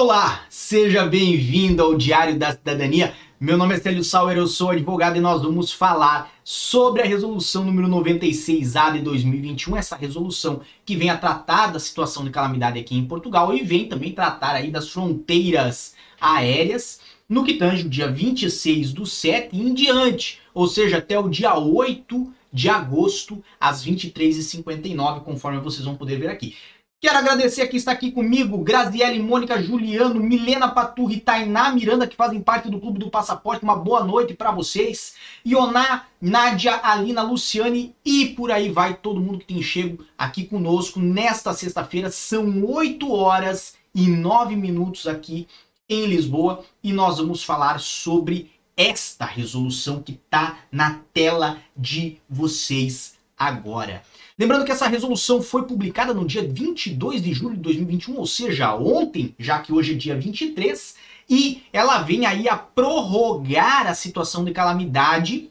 Olá, 0.00 0.42
seja 0.48 1.04
bem-vindo 1.04 1.82
ao 1.82 1.96
Diário 1.96 2.38
da 2.38 2.52
Cidadania. 2.52 3.12
Meu 3.40 3.56
nome 3.56 3.74
é 3.74 3.80
Célio 3.80 4.04
Sauer, 4.04 4.36
eu 4.36 4.46
sou 4.46 4.70
advogado 4.70 5.16
e 5.16 5.20
nós 5.20 5.42
vamos 5.42 5.72
falar 5.72 6.32
sobre 6.44 7.02
a 7.02 7.04
resolução 7.04 7.64
número 7.64 7.88
96A 7.88 8.92
de 8.92 9.00
2021, 9.00 9.76
essa 9.76 9.96
resolução 9.96 10.60
que 10.86 10.94
vem 10.94 11.10
a 11.10 11.16
tratar 11.16 11.72
da 11.72 11.80
situação 11.80 12.22
de 12.22 12.30
calamidade 12.30 12.78
aqui 12.78 12.96
em 12.96 13.06
Portugal 13.06 13.52
e 13.52 13.60
vem 13.64 13.88
também 13.88 14.12
tratar 14.12 14.54
aí 14.54 14.70
das 14.70 14.88
fronteiras 14.88 15.96
aéreas 16.20 17.00
no 17.28 17.42
que 17.42 17.54
tange 17.54 17.84
o 17.84 17.90
dia 17.90 18.08
26 18.08 18.92
do 18.92 19.04
7 19.04 19.48
e 19.52 19.60
em 19.60 19.74
diante, 19.74 20.38
ou 20.54 20.68
seja, 20.68 20.98
até 20.98 21.18
o 21.18 21.28
dia 21.28 21.58
8 21.58 22.32
de 22.52 22.68
agosto 22.68 23.42
às 23.60 23.84
23h59, 23.84 25.22
conforme 25.22 25.58
vocês 25.58 25.84
vão 25.84 25.96
poder 25.96 26.20
ver 26.20 26.28
aqui. 26.28 26.54
Quero 27.00 27.18
agradecer 27.18 27.62
a 27.62 27.68
quem 27.68 27.76
está 27.76 27.92
aqui 27.92 28.10
comigo, 28.10 28.58
Graziele, 28.58 29.22
Mônica, 29.22 29.62
Juliano, 29.62 30.18
Milena 30.18 30.66
Paturri, 30.66 31.20
Tainá 31.20 31.70
Miranda, 31.70 32.08
que 32.08 32.16
fazem 32.16 32.40
parte 32.40 32.68
do 32.68 32.80
Clube 32.80 32.98
do 32.98 33.08
Passaporte. 33.08 33.62
Uma 33.62 33.76
boa 33.76 34.02
noite 34.02 34.34
para 34.34 34.50
vocês. 34.50 35.14
Ioná, 35.46 36.06
Nádia, 36.20 36.80
Alina, 36.82 37.22
Luciane 37.22 37.94
e 38.04 38.30
por 38.30 38.50
aí 38.50 38.68
vai 38.68 38.94
todo 38.94 39.20
mundo 39.20 39.38
que 39.38 39.44
tem 39.44 39.62
chego 39.62 40.04
aqui 40.18 40.42
conosco 40.42 40.98
nesta 40.98 41.54
sexta-feira. 41.54 42.10
São 42.10 42.64
8 42.64 43.12
horas 43.12 43.74
e 43.94 44.08
9 44.08 44.56
minutos 44.56 45.06
aqui 45.06 45.46
em 45.88 46.04
Lisboa 46.06 46.64
e 46.82 46.92
nós 46.92 47.18
vamos 47.18 47.44
falar 47.44 47.78
sobre 47.78 48.50
esta 48.76 49.24
resolução 49.24 50.02
que 50.02 50.12
está 50.12 50.58
na 50.72 50.98
tela 51.14 51.58
de 51.76 52.18
vocês 52.28 53.14
agora. 53.38 54.02
Lembrando 54.38 54.64
que 54.64 54.70
essa 54.70 54.86
resolução 54.86 55.42
foi 55.42 55.64
publicada 55.64 56.14
no 56.14 56.24
dia 56.24 56.46
22 56.46 57.20
de 57.20 57.32
julho 57.32 57.56
de 57.56 57.62
2021, 57.62 58.16
ou 58.16 58.26
seja, 58.26 58.72
ontem, 58.76 59.34
já 59.36 59.58
que 59.58 59.72
hoje 59.72 59.94
é 59.94 59.96
dia 59.96 60.16
23, 60.16 60.94
e 61.28 61.62
ela 61.72 61.98
vem 62.02 62.24
aí 62.24 62.48
a 62.48 62.56
prorrogar 62.56 63.88
a 63.88 63.94
situação 63.94 64.44
de 64.44 64.52
calamidade 64.52 65.50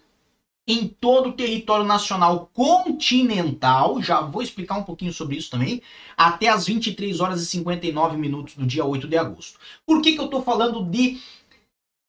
em 0.66 0.88
todo 0.88 1.30
o 1.30 1.34
território 1.34 1.86
nacional 1.86 2.50
continental, 2.54 4.02
já 4.02 4.22
vou 4.22 4.42
explicar 4.42 4.78
um 4.78 4.84
pouquinho 4.84 5.12
sobre 5.12 5.36
isso 5.38 5.50
também, 5.50 5.82
até 6.16 6.48
as 6.48 6.66
23 6.66 7.20
horas 7.20 7.42
e 7.42 7.46
59 7.46 8.18
minutos 8.18 8.56
do 8.56 8.66
dia 8.66 8.86
8 8.86 9.08
de 9.08 9.18
agosto. 9.18 9.60
Por 9.86 10.02
que, 10.02 10.14
que 10.14 10.20
eu 10.20 10.26
estou 10.26 10.42
falando 10.42 10.84
de 10.84 11.22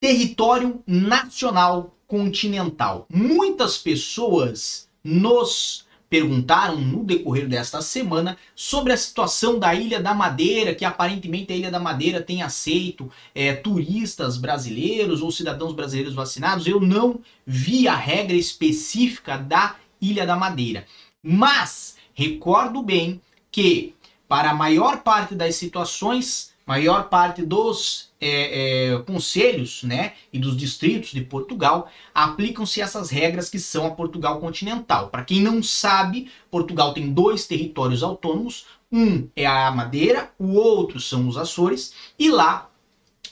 território 0.01 0.83
nacional 0.87 1.95
continental? 2.07 3.07
Muitas 3.13 3.79
pessoas 3.79 4.89
nos 5.03 5.88
perguntaram 6.09 6.81
no 6.81 7.05
decorrer 7.05 7.47
desta 7.47 7.83
semana 7.83 8.37
sobre 8.55 8.93
a 8.93 8.97
situação 8.97 9.59
da 9.59 9.75
Ilha 9.75 10.01
da 10.01 10.15
Madeira, 10.15 10.75
que 10.75 10.85
aparentemente 10.85 11.53
a 11.53 11.57
Ilha 11.57 11.71
da 11.71 11.79
Madeira 11.79 12.21
tem 12.23 12.43
aceito 12.43 13.11
é, 13.35 13.53
turistas 13.53 14.37
brasileiros 14.39 15.21
ou 15.21 15.31
cidadãos 15.31 15.75
brasileiros 15.75 16.15
vacinados. 16.15 16.67
Eu 16.67 16.81
não 16.81 17.21
vi 17.47 17.87
a 17.87 17.95
regra 17.95 18.37
específica 18.37 19.37
da 19.37 19.77
Ilha 20.01 20.27
da 20.27 20.37
Madeira, 20.37 20.87
mas 21.23 21.97
recordo 22.15 22.83
bem 22.83 23.21
que 23.51 23.95
para 24.29 24.51
a 24.51 24.55
maior 24.55 25.03
parte 25.03 25.35
das 25.35 25.57
situações 25.57 26.53
maior 26.69 27.09
parte 27.09 27.41
dos 27.41 28.11
é, 28.21 28.91
é, 28.91 28.99
conselhos 28.99 29.83
né, 29.83 30.13
e 30.31 30.39
dos 30.39 30.55
distritos 30.55 31.13
de 31.13 31.23
Portugal 31.23 31.91
aplicam-se 32.15 32.83
essas 32.83 33.09
regras 33.09 33.49
que 33.49 33.59
são 33.59 33.87
a 33.87 33.91
Portugal 33.91 34.39
continental. 34.39 35.09
Para 35.09 35.25
quem 35.25 35.41
não 35.41 35.63
sabe, 35.63 36.31
Portugal 36.51 36.93
tem 36.93 37.11
dois 37.11 37.47
territórios 37.47 38.03
autônomos, 38.03 38.67
um 38.93 39.27
é 39.35 39.47
a 39.47 39.71
Madeira, 39.71 40.31
o 40.39 40.53
outro 40.53 41.01
são 41.01 41.27
os 41.27 41.39
Açores, 41.39 41.95
e 42.19 42.31
lá 42.31 42.69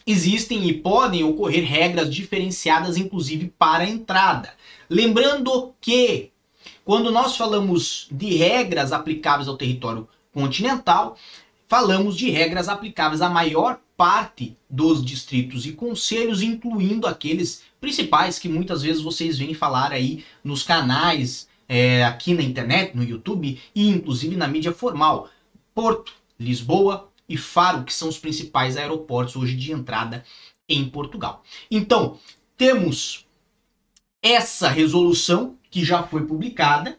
existem 0.07 0.67
e 0.67 0.73
podem 0.73 1.23
ocorrer 1.23 1.63
regras 1.63 2.15
diferenciadas, 2.15 2.97
inclusive 2.97 3.53
para 3.59 3.85
a 3.85 3.89
entrada. 3.89 4.55
Lembrando 4.89 5.75
que 5.79 6.31
quando 6.87 7.11
nós 7.11 7.37
falamos 7.37 8.09
de 8.11 8.35
regras 8.35 8.93
aplicáveis 8.93 9.47
ao 9.47 9.59
território 9.59 10.09
continental, 10.33 11.17
falamos 11.69 12.17
de 12.17 12.31
regras 12.31 12.69
aplicáveis 12.69 13.21
à 13.21 13.29
maior 13.29 13.81
parte 13.97 14.57
dos 14.69 15.05
distritos 15.05 15.67
e 15.67 15.73
conselhos, 15.73 16.43
incluindo 16.43 17.07
aqueles 17.07 17.65
principais 17.81 18.39
que 18.39 18.49
muitas 18.49 18.83
vezes 18.83 19.03
vocês 19.03 19.39
vêm 19.39 19.55
falar 19.55 19.93
aí 19.93 20.25
nos 20.45 20.63
canais, 20.63 21.49
é, 21.69 22.05
aqui 22.05 22.35
na 22.35 22.43
internet, 22.43 22.97
no 22.97 23.03
YouTube 23.03 23.61
e 23.75 23.89
inclusive 23.89 24.37
na 24.37 24.47
mídia 24.47 24.73
formal. 24.73 25.31
Porto, 25.75 26.13
Lisboa 26.39 27.09
e 27.29 27.37
Faro, 27.37 27.85
que 27.85 27.93
são 27.93 28.09
os 28.09 28.19
principais 28.19 28.77
aeroportos 28.77 29.35
hoje 29.35 29.57
de 29.57 29.73
entrada 29.73 30.25
em 30.69 30.89
Portugal. 30.89 31.43
Então, 31.71 32.19
temos 32.57 33.27
essa 34.23 34.69
resolução 34.69 35.57
que 35.71 35.85
já 35.85 36.03
foi 36.03 36.25
publicada 36.25 36.99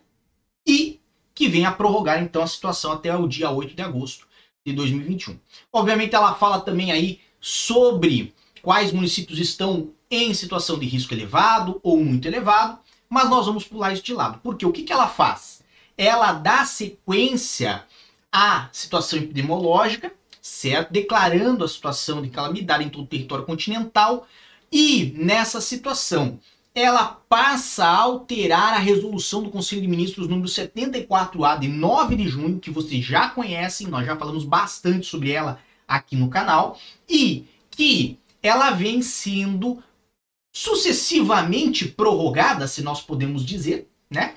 e 0.66 1.00
que 1.33 1.47
vem 1.47 1.66
a 1.66 1.72
prorrogar 1.72 2.22
então 2.22 2.41
a 2.41 2.47
situação 2.47 2.91
até 2.91 3.16
o 3.16 3.27
dia 3.27 3.51
8 3.51 3.75
de 3.75 3.81
agosto 3.81 4.26
de 4.67 4.73
2021. 4.73 5.39
Obviamente 5.72 6.13
ela 6.13 6.35
fala 6.35 6.59
também 6.59 6.91
aí 6.91 7.22
sobre 7.39 8.33
quais 8.61 8.91
municípios 8.91 9.39
estão 9.39 9.91
em 10.11 10.33
situação 10.33 10.78
de 10.78 10.85
risco 10.85 11.13
elevado 11.13 11.79
ou 11.81 12.03
muito 12.03 12.28
elevado, 12.28 12.79
mas 13.09 13.29
nós 13.29 13.45
vamos 13.45 13.63
pular 13.63 13.94
isso 13.94 14.03
de 14.03 14.13
lado. 14.13 14.39
Porque 14.44 14.66
o 14.66 14.72
que, 14.72 14.83
que 14.83 14.91
ela 14.91 15.07
faz? 15.07 15.63
Ela 15.97 16.33
dá 16.33 16.66
sequência 16.66 17.85
à 18.31 18.67
situação 18.73 19.19
epidemiológica, 19.19 20.11
certo? 20.41 20.91
Declarando 20.91 21.63
a 21.63 21.67
situação 21.67 22.22
de 22.22 22.29
calamidade 22.29 22.83
em 22.83 22.89
todo 22.89 23.03
o 23.03 23.07
território 23.07 23.45
continental 23.45 24.27
e 24.69 25.13
nessa 25.16 25.61
situação 25.61 26.39
ela 26.77 27.05
passa 27.27 27.85
a 27.85 27.97
alterar 27.97 28.75
a 28.75 28.77
resolução 28.77 29.41
do 29.41 29.49
Conselho 29.49 29.81
de 29.81 29.88
Ministros 29.88 30.27
número 30.27 30.47
74A 30.47 31.57
de 31.57 31.67
9 31.67 32.15
de 32.15 32.27
junho, 32.27 32.59
que 32.59 32.69
vocês 32.69 33.03
já 33.03 33.29
conhecem, 33.29 33.88
nós 33.88 34.05
já 34.05 34.15
falamos 34.15 34.45
bastante 34.45 35.07
sobre 35.07 35.31
ela 35.31 35.59
aqui 35.88 36.15
no 36.15 36.29
canal, 36.29 36.79
e 37.09 37.47
que 37.71 38.19
ela 38.43 38.69
vem 38.69 39.01
sendo 39.01 39.81
sucessivamente 40.53 41.88
prorrogada, 41.88 42.67
se 42.67 42.83
nós 42.83 43.01
podemos 43.01 43.44
dizer, 43.44 43.89
né? 44.07 44.35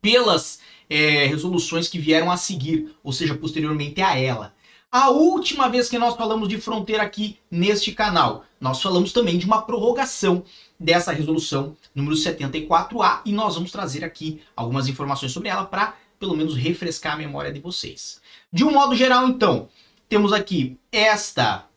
Pelas 0.00 0.60
é, 0.88 1.26
resoluções 1.26 1.88
que 1.88 1.98
vieram 1.98 2.30
a 2.30 2.38
seguir, 2.38 2.96
ou 3.04 3.12
seja, 3.12 3.34
posteriormente 3.34 4.00
a 4.00 4.18
ela. 4.18 4.54
A 4.92 5.08
última 5.08 5.68
vez 5.68 5.88
que 5.88 6.00
nós 6.00 6.16
falamos 6.16 6.48
de 6.48 6.60
fronteira 6.60 7.04
aqui 7.04 7.38
neste 7.48 7.92
canal, 7.92 8.44
nós 8.60 8.82
falamos 8.82 9.12
também 9.12 9.38
de 9.38 9.46
uma 9.46 9.62
prorrogação 9.62 10.42
dessa 10.80 11.12
resolução 11.12 11.76
número 11.94 12.16
74A 12.16 13.20
e 13.24 13.30
nós 13.30 13.54
vamos 13.54 13.70
trazer 13.70 14.04
aqui 14.04 14.42
algumas 14.56 14.88
informações 14.88 15.30
sobre 15.30 15.48
ela 15.48 15.64
para 15.64 15.94
pelo 16.18 16.36
menos 16.36 16.56
refrescar 16.56 17.12
a 17.14 17.16
memória 17.16 17.52
de 17.52 17.60
vocês. 17.60 18.20
De 18.52 18.64
um 18.64 18.72
modo 18.72 18.96
geral, 18.96 19.28
então, 19.28 19.68
temos 20.08 20.32
aqui 20.32 20.76
esta 20.90 21.68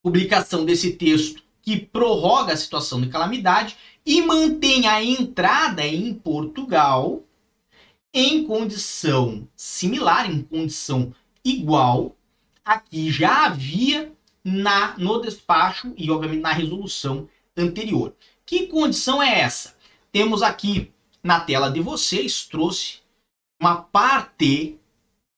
publicação 0.00 0.64
desse 0.64 0.92
texto 0.92 1.42
que 1.60 1.76
prorroga 1.76 2.52
a 2.52 2.56
situação 2.56 3.00
de 3.00 3.08
calamidade 3.08 3.76
e 4.06 4.22
mantém 4.22 4.86
a 4.86 5.02
entrada 5.02 5.84
em 5.84 6.14
Portugal 6.14 7.24
em 8.14 8.44
condição 8.44 9.48
similar, 9.56 10.30
em 10.30 10.42
condição 10.42 11.12
igual 11.44 12.15
a 12.66 12.80
que 12.80 13.12
já 13.12 13.46
havia 13.46 14.12
na 14.44 14.98
no 14.98 15.20
despacho 15.20 15.94
e 15.96 16.10
obviamente 16.10 16.42
na 16.42 16.52
resolução 16.52 17.28
anterior. 17.56 18.12
Que 18.44 18.66
condição 18.66 19.22
é 19.22 19.40
essa? 19.40 19.76
Temos 20.10 20.42
aqui 20.42 20.92
na 21.22 21.38
tela 21.38 21.70
de 21.70 21.80
vocês, 21.80 22.44
trouxe 22.44 22.98
uma 23.60 23.76
parte 23.76 24.76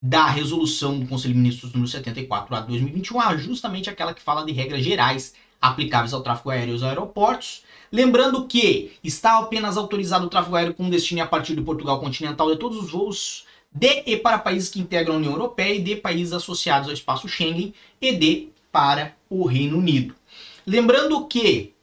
da 0.01 0.25
resolução 0.25 0.99
do 0.99 1.07
Conselho 1.07 1.33
de 1.33 1.39
Ministros 1.39 1.73
número 1.73 1.89
74 1.89 2.55
a 2.55 2.61
2021, 2.61 3.37
justamente 3.37 3.89
aquela 3.89 4.13
que 4.13 4.21
fala 4.21 4.45
de 4.45 4.51
regras 4.51 4.83
gerais 4.83 5.35
aplicáveis 5.61 6.13
ao 6.13 6.23
tráfego 6.23 6.49
aéreo 6.49 6.71
e 6.71 6.73
aos 6.73 6.83
aeroportos. 6.83 7.63
Lembrando 7.91 8.47
que 8.47 8.93
está 9.03 9.37
apenas 9.39 9.77
autorizado 9.77 10.25
o 10.25 10.29
tráfego 10.29 10.55
aéreo 10.55 10.73
com 10.73 10.89
destino 10.89 11.21
a 11.21 11.27
partir 11.27 11.55
de 11.55 11.61
Portugal 11.61 11.99
continental 11.99 12.49
de 12.49 12.57
todos 12.57 12.77
os 12.77 12.91
voos 12.91 13.45
de 13.71 14.17
para 14.17 14.39
países 14.39 14.69
que 14.69 14.79
integram 14.79 15.15
a 15.15 15.17
União 15.17 15.33
Europeia 15.33 15.75
e 15.75 15.83
de 15.83 15.95
países 15.95 16.33
associados 16.33 16.87
ao 16.87 16.93
espaço 16.93 17.27
Schengen 17.27 17.73
e 18.01 18.11
de 18.13 18.49
para 18.71 19.15
o 19.29 19.45
Reino 19.45 19.77
Unido. 19.77 20.15
Lembrando 20.65 21.25
que 21.27 21.73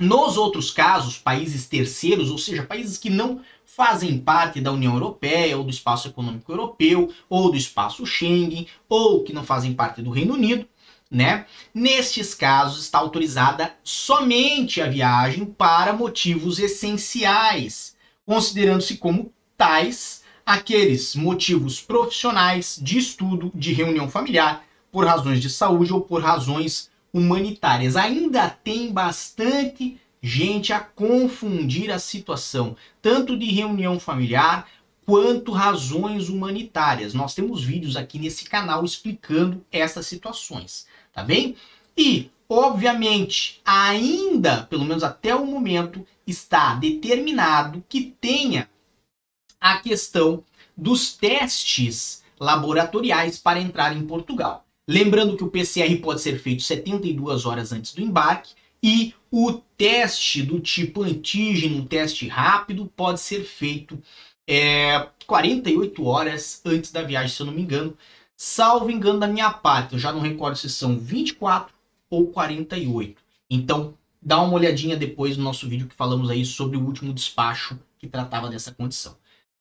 nos 0.00 0.36
outros 0.36 0.70
casos, 0.70 1.16
países 1.16 1.66
terceiros, 1.66 2.30
ou 2.30 2.38
seja, 2.38 2.62
países 2.62 2.98
que 2.98 3.08
não 3.08 3.40
fazem 3.64 4.18
parte 4.18 4.60
da 4.60 4.72
União 4.72 4.94
Europeia, 4.94 5.56
ou 5.56 5.64
do 5.64 5.70
Espaço 5.70 6.08
Econômico 6.08 6.50
Europeu, 6.52 7.12
ou 7.28 7.50
do 7.50 7.56
Espaço 7.56 8.04
Schengen, 8.06 8.66
ou 8.88 9.22
que 9.24 9.32
não 9.32 9.44
fazem 9.44 9.72
parte 9.72 10.02
do 10.02 10.10
Reino 10.10 10.34
Unido, 10.34 10.66
né? 11.10 11.46
Nestes 11.72 12.34
casos 12.34 12.84
está 12.84 12.98
autorizada 12.98 13.74
somente 13.82 14.80
a 14.80 14.88
viagem 14.88 15.44
para 15.44 15.92
motivos 15.92 16.58
essenciais, 16.58 17.96
considerando-se 18.24 18.96
como 18.96 19.32
tais 19.56 20.24
aqueles 20.46 21.16
motivos 21.16 21.80
profissionais, 21.80 22.78
de 22.80 22.98
estudo, 22.98 23.50
de 23.52 23.72
reunião 23.72 24.08
familiar, 24.08 24.64
por 24.92 25.04
razões 25.04 25.42
de 25.42 25.50
saúde 25.50 25.92
ou 25.92 26.00
por 26.00 26.22
razões 26.22 26.88
humanitárias. 27.12 27.96
Ainda 27.96 28.48
tem 28.48 28.92
bastante 28.92 30.00
gente 30.22 30.72
a 30.72 30.78
confundir 30.78 31.90
a 31.90 31.98
situação, 31.98 32.76
tanto 33.02 33.36
de 33.36 33.46
reunião 33.46 33.98
familiar 33.98 34.68
quanto 35.04 35.50
razões 35.50 36.28
humanitárias. 36.28 37.12
Nós 37.12 37.34
temos 37.34 37.62
vídeos 37.62 37.96
aqui 37.96 38.18
nesse 38.18 38.44
canal 38.44 38.84
explicando 38.84 39.64
essas 39.72 40.06
situações, 40.06 40.86
tá 41.12 41.22
bem? 41.22 41.56
E, 41.96 42.30
obviamente, 42.48 43.60
ainda, 43.64 44.62
pelo 44.64 44.84
menos 44.84 45.02
até 45.02 45.34
o 45.34 45.46
momento, 45.46 46.06
está 46.26 46.74
determinado 46.74 47.84
que 47.88 48.14
tenha 48.20 48.68
a 49.60 49.78
questão 49.78 50.44
dos 50.76 51.14
testes 51.14 52.22
laboratoriais 52.38 53.38
para 53.38 53.60
entrar 53.60 53.96
em 53.96 54.06
Portugal. 54.06 54.64
Lembrando 54.88 55.36
que 55.36 55.44
o 55.44 55.50
PCR 55.50 55.96
pode 55.96 56.20
ser 56.20 56.38
feito 56.38 56.62
72 56.62 57.44
horas 57.44 57.72
antes 57.72 57.92
do 57.92 58.02
embarque 58.02 58.54
e 58.82 59.14
o 59.30 59.52
teste 59.76 60.42
do 60.42 60.60
tipo 60.60 61.02
antígeno, 61.02 61.86
teste 61.86 62.28
rápido, 62.28 62.86
pode 62.94 63.20
ser 63.20 63.42
feito 63.42 64.00
é, 64.46 65.08
48 65.26 66.04
horas 66.04 66.60
antes 66.64 66.92
da 66.92 67.02
viagem, 67.02 67.34
se 67.34 67.42
eu 67.42 67.46
não 67.46 67.52
me 67.52 67.62
engano. 67.62 67.96
Salvo 68.36 68.90
engano 68.90 69.18
da 69.18 69.26
minha 69.26 69.50
parte, 69.50 69.94
eu 69.94 69.98
já 69.98 70.12
não 70.12 70.20
recordo 70.20 70.56
se 70.56 70.68
são 70.68 70.96
24 70.98 71.74
ou 72.08 72.28
48. 72.28 73.20
Então, 73.50 73.94
dá 74.20 74.40
uma 74.40 74.54
olhadinha 74.54 74.96
depois 74.96 75.36
no 75.36 75.44
nosso 75.44 75.68
vídeo 75.68 75.88
que 75.88 75.94
falamos 75.94 76.30
aí 76.30 76.44
sobre 76.44 76.76
o 76.76 76.84
último 76.84 77.12
despacho 77.12 77.78
que 77.98 78.06
tratava 78.06 78.48
dessa 78.48 78.72
condição. 78.72 79.16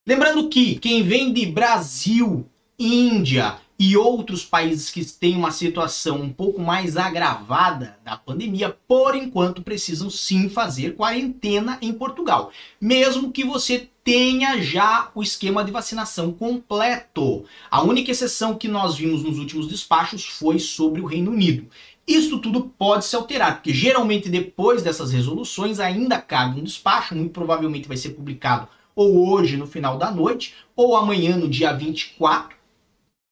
Lembrando 0.08 0.50
que 0.50 0.76
quem 0.76 1.02
vem 1.02 1.34
de 1.34 1.48
Brasil, 1.48 2.48
Índia 2.78 3.58
e 3.78 3.98
outros 3.98 4.46
países 4.46 4.92
que 4.92 5.04
têm 5.04 5.36
uma 5.36 5.50
situação 5.50 6.22
um 6.22 6.30
pouco 6.30 6.62
mais 6.62 6.96
agravada 6.96 7.98
da 8.06 8.16
pandemia, 8.16 8.78
por 8.88 9.16
enquanto 9.16 9.64
precisam 9.64 10.08
sim 10.12 10.48
fazer 10.48 10.96
quarentena 10.96 11.80
em 11.82 11.92
Portugal, 11.92 12.52
mesmo 12.80 13.32
que 13.32 13.44
você 13.44 13.90
tenha 14.04 14.62
já 14.62 15.10
o 15.16 15.24
esquema 15.24 15.64
de 15.64 15.72
vacinação 15.72 16.32
completo. 16.32 17.44
A 17.72 17.82
única 17.82 18.12
exceção 18.12 18.54
que 18.54 18.68
nós 18.68 18.96
vimos 18.98 19.24
nos 19.24 19.40
últimos 19.40 19.68
despachos 19.68 20.24
foi 20.24 20.60
sobre 20.60 21.02
o 21.02 21.08
Reino 21.08 21.32
Unido. 21.32 21.66
Isso 22.08 22.38
tudo 22.38 22.72
pode 22.78 23.06
se 23.06 23.16
alterar, 23.16 23.56
porque 23.56 23.74
geralmente 23.74 24.30
depois 24.30 24.84
dessas 24.84 25.12
resoluções 25.12 25.80
ainda 25.80 26.22
cabe 26.22 26.62
um 26.62 26.64
despacho, 26.64 27.16
muito 27.16 27.32
provavelmente 27.32 27.88
vai 27.88 27.98
ser 27.98 28.10
publicado 28.12 28.68
ou 28.96 29.30
hoje 29.30 29.58
no 29.58 29.68
final 29.68 29.98
da 29.98 30.10
noite, 30.10 30.56
ou 30.76 30.96
amanhã 30.96 31.36
no 31.36 31.50
dia 31.50 31.74
24, 31.74 32.56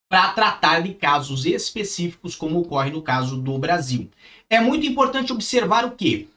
para 0.09 0.31
tratar 0.33 0.81
de 0.81 0.93
casos 0.93 1.45
específicos, 1.45 2.35
como 2.35 2.59
ocorre 2.59 2.91
no 2.91 3.01
caso 3.01 3.37
do 3.37 3.57
Brasil. 3.57 4.09
É 4.49 4.59
muito 4.59 4.85
importante 4.85 5.31
observar 5.31 5.85
o 5.85 5.91
que? 5.91 6.29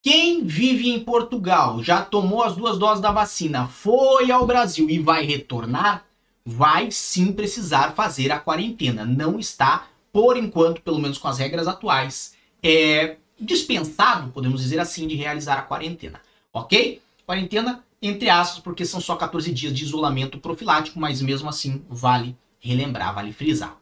Quem 0.00 0.44
vive 0.44 0.88
em 0.88 1.00
Portugal, 1.00 1.82
já 1.82 2.02
tomou 2.02 2.42
as 2.42 2.56
duas 2.56 2.78
doses 2.78 3.02
da 3.02 3.10
vacina, 3.10 3.66
foi 3.66 4.30
ao 4.30 4.46
Brasil 4.46 4.88
e 4.88 4.98
vai 4.98 5.26
retornar, 5.26 6.04
vai 6.46 6.90
sim 6.90 7.32
precisar 7.32 7.92
fazer 7.92 8.30
a 8.30 8.38
quarentena. 8.38 9.04
Não 9.04 9.38
está, 9.38 9.88
por 10.12 10.36
enquanto, 10.36 10.80
pelo 10.80 10.98
menos 10.98 11.18
com 11.18 11.28
as 11.28 11.38
regras 11.38 11.66
atuais, 11.66 12.34
é 12.62 13.16
dispensado, 13.38 14.30
podemos 14.32 14.62
dizer 14.62 14.80
assim, 14.80 15.06
de 15.06 15.16
realizar 15.16 15.58
a 15.58 15.62
quarentena. 15.62 16.20
Ok? 16.52 17.02
Quarentena, 17.26 17.84
entre 18.00 18.28
aspas, 18.28 18.62
porque 18.62 18.84
são 18.84 19.00
só 19.00 19.16
14 19.16 19.52
dias 19.52 19.74
de 19.74 19.84
isolamento 19.84 20.38
profilático, 20.38 20.98
mas 20.98 21.20
mesmo 21.20 21.48
assim 21.48 21.84
vale 21.88 22.36
relembrar, 22.60 23.14
vale 23.14 23.32
frisar. 23.32 23.76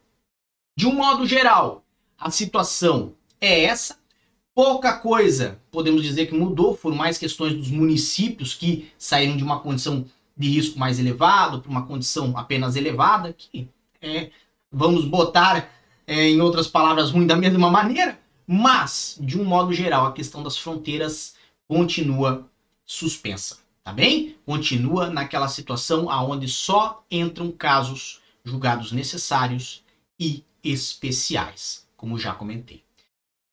De 0.76 0.86
um 0.86 0.94
modo 0.94 1.26
geral, 1.26 1.84
a 2.18 2.30
situação 2.30 3.14
é 3.40 3.64
essa. 3.64 3.98
Pouca 4.54 4.98
coisa 4.98 5.60
podemos 5.70 6.02
dizer 6.02 6.26
que 6.26 6.34
mudou, 6.34 6.74
foram 6.74 6.96
mais 6.96 7.18
questões 7.18 7.54
dos 7.54 7.70
municípios 7.70 8.54
que 8.54 8.90
saíram 8.98 9.36
de 9.36 9.44
uma 9.44 9.60
condição 9.60 10.06
de 10.36 10.48
risco 10.48 10.78
mais 10.78 10.98
elevado 10.98 11.60
para 11.60 11.70
uma 11.70 11.86
condição 11.86 12.36
apenas 12.36 12.76
elevada, 12.76 13.32
que 13.32 13.68
é, 14.00 14.30
vamos 14.70 15.04
botar 15.04 15.70
é, 16.06 16.28
em 16.28 16.40
outras 16.40 16.66
palavras 16.66 17.10
ruim 17.10 17.26
da 17.26 17.36
mesma 17.36 17.70
maneira, 17.70 18.18
mas 18.46 19.18
de 19.20 19.40
um 19.40 19.44
modo 19.44 19.72
geral 19.72 20.06
a 20.06 20.12
questão 20.12 20.42
das 20.42 20.56
fronteiras 20.56 21.34
continua 21.66 22.48
suspensa, 22.84 23.58
tá 23.86 23.92
bem? 23.92 24.36
Continua 24.44 25.08
naquela 25.08 25.46
situação 25.46 26.10
aonde 26.10 26.48
só 26.48 27.04
entram 27.08 27.52
casos 27.52 28.20
julgados 28.44 28.90
necessários 28.90 29.84
e 30.18 30.42
especiais, 30.60 31.86
como 31.96 32.18
já 32.18 32.34
comentei. 32.34 32.82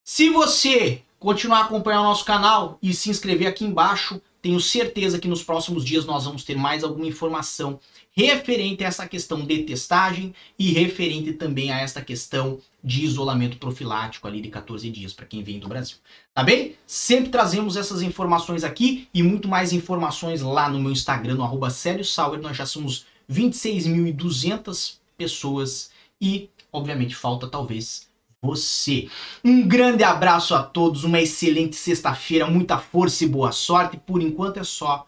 Se 0.02 0.28
você 0.30 1.04
continuar 1.20 1.60
acompanhando 1.60 2.06
o 2.06 2.08
nosso 2.08 2.24
canal 2.24 2.80
e 2.82 2.92
se 2.92 3.10
inscrever 3.10 3.46
aqui 3.46 3.64
embaixo, 3.64 4.20
tenho 4.44 4.60
certeza 4.60 5.18
que 5.18 5.26
nos 5.26 5.42
próximos 5.42 5.82
dias 5.82 6.04
nós 6.04 6.26
vamos 6.26 6.44
ter 6.44 6.54
mais 6.54 6.84
alguma 6.84 7.06
informação 7.06 7.80
referente 8.12 8.84
a 8.84 8.88
essa 8.88 9.08
questão 9.08 9.42
de 9.42 9.62
testagem 9.62 10.34
e 10.58 10.70
referente 10.70 11.32
também 11.32 11.72
a 11.72 11.80
esta 11.80 12.02
questão 12.02 12.58
de 12.82 13.06
isolamento 13.06 13.56
profilático 13.56 14.28
ali 14.28 14.42
de 14.42 14.50
14 14.50 14.90
dias 14.90 15.14
para 15.14 15.24
quem 15.24 15.42
vem 15.42 15.58
do 15.58 15.66
Brasil. 15.66 15.96
Tá 16.34 16.42
bem? 16.42 16.76
Sempre 16.86 17.30
trazemos 17.30 17.74
essas 17.74 18.02
informações 18.02 18.64
aqui 18.64 19.08
e 19.14 19.22
muito 19.22 19.48
mais 19.48 19.72
informações 19.72 20.42
lá 20.42 20.68
no 20.68 20.78
meu 20.78 20.92
Instagram, 20.92 21.36
no 21.36 21.42
arroba 21.42 21.70
Sauer. 21.70 22.38
Nós 22.38 22.54
já 22.54 22.66
somos 22.66 23.06
26.200 23.32 24.96
pessoas 25.16 25.90
e, 26.20 26.50
obviamente, 26.70 27.16
falta 27.16 27.48
talvez 27.48 28.06
você. 28.44 29.08
Um 29.42 29.66
grande 29.66 30.04
abraço 30.04 30.54
a 30.54 30.62
todos, 30.62 31.02
uma 31.02 31.20
excelente 31.20 31.76
sexta-feira, 31.76 32.46
muita 32.46 32.78
força 32.78 33.24
e 33.24 33.28
boa 33.28 33.50
sorte. 33.50 33.96
Por 33.96 34.20
enquanto 34.20 34.58
é 34.58 34.64
só, 34.64 35.06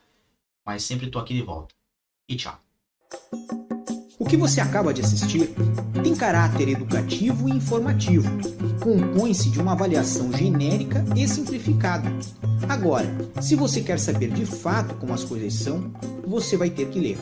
mas 0.64 0.82
sempre 0.82 1.10
tô 1.10 1.18
aqui 1.18 1.34
de 1.34 1.42
volta. 1.42 1.74
E 2.28 2.34
tchau. 2.34 2.58
O 4.18 4.24
que 4.24 4.36
você 4.36 4.60
acaba 4.60 4.92
de 4.92 5.02
assistir 5.02 5.50
tem 6.02 6.16
caráter 6.16 6.68
educativo 6.68 7.48
e 7.48 7.52
informativo. 7.52 8.28
Compõe-se 8.80 9.50
de 9.50 9.60
uma 9.60 9.72
avaliação 9.72 10.32
genérica 10.32 11.04
e 11.14 11.28
simplificada. 11.28 12.10
Agora, 12.68 13.06
se 13.40 13.54
você 13.54 13.80
quer 13.82 13.98
saber 13.98 14.30
de 14.30 14.46
fato 14.46 14.94
como 14.96 15.12
as 15.12 15.22
coisas 15.22 15.54
são, 15.54 15.92
você 16.26 16.56
vai 16.56 16.70
ter 16.70 16.88
que 16.88 16.98
ler. 16.98 17.18